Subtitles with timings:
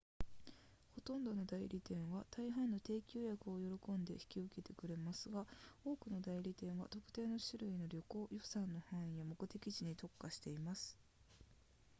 [0.95, 5.45] ほとんどの代理店は大半の定期予約を喜んで引き受けてくれますが
[5.85, 10.97] 多くの代理店は特定の種類の旅行予算の範囲や目的地に特化しています